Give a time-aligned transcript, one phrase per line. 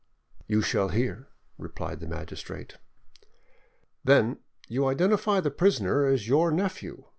[0.47, 1.27] "You shall hear,"
[1.59, 2.79] replied the magistrate.
[4.03, 7.03] "Then you identify the prisoner as your nephew?